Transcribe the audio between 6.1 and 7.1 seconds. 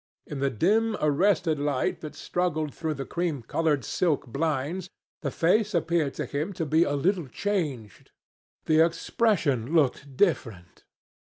to him to be a